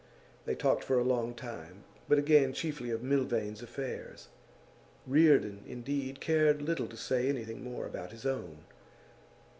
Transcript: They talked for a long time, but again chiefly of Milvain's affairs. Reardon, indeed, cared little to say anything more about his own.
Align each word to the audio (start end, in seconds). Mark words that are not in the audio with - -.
They 0.45 0.55
talked 0.55 0.83
for 0.83 0.97
a 0.97 1.03
long 1.03 1.35
time, 1.35 1.83
but 2.09 2.17
again 2.17 2.53
chiefly 2.53 2.89
of 2.89 3.03
Milvain's 3.03 3.61
affairs. 3.61 4.29
Reardon, 5.05 5.61
indeed, 5.67 6.19
cared 6.19 6.59
little 6.59 6.87
to 6.87 6.97
say 6.97 7.29
anything 7.29 7.63
more 7.63 7.85
about 7.85 8.11
his 8.11 8.25
own. 8.25 8.65